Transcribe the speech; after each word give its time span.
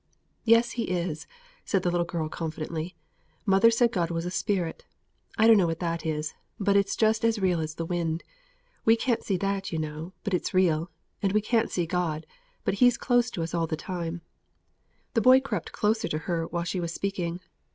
"Yes 0.45 0.71
he 0.71 0.85
is," 0.85 1.27
said 1.63 1.83
the 1.83 1.91
little 1.91 2.07
girl, 2.07 2.27
confidently; 2.27 2.95
"mother 3.45 3.69
said 3.69 3.91
God 3.91 4.09
was 4.09 4.25
a 4.25 4.31
Spirit. 4.31 4.83
I 5.37 5.45
dunno 5.45 5.67
what 5.67 5.77
that 5.79 6.07
is, 6.07 6.33
but 6.59 6.75
it's 6.75 6.95
just 6.95 7.23
as 7.23 7.37
real 7.37 7.59
as 7.59 7.75
the 7.75 7.85
wind. 7.85 8.23
We 8.83 8.95
can't 8.95 9.21
see 9.21 9.37
that 9.37 9.71
you 9.71 9.77
know, 9.77 10.13
but 10.23 10.33
it's 10.33 10.55
real; 10.55 10.89
and 11.21 11.33
we 11.33 11.41
can't 11.41 11.69
see 11.69 11.85
God, 11.85 12.25
but 12.65 12.73
He's 12.81 12.97
close 12.97 13.29
to 13.29 13.43
us 13.43 13.53
all 13.53 13.67
the 13.67 13.77
time." 13.77 14.21
The 15.13 15.21
boy 15.21 15.39
crept 15.39 15.71
closer 15.71 16.07
to 16.07 16.17
her 16.25 16.47
while 16.47 16.63
she 16.63 16.79
was 16.79 16.91
speaking. 16.91 17.39